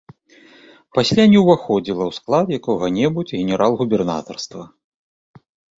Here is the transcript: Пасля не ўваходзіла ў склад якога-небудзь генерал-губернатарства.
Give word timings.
Пасля 0.97 1.23
не 1.33 1.39
ўваходзіла 1.43 2.03
ў 2.07 2.11
склад 2.21 2.47
якога-небудзь 2.59 3.35
генерал-губернатарства. 3.43 4.63